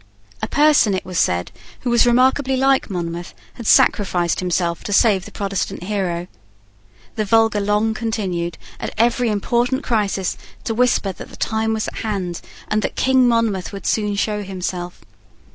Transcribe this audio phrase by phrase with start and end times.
[0.41, 1.51] A person, it was said,
[1.81, 6.25] who was remarkably like Monmouth, had sacrificed himself to save the Protestant hero.
[7.17, 11.97] The vulgar long continued, at every important crisis, to whisper that the time was at
[11.97, 15.01] hand, and that King Monmouth would soon show himself.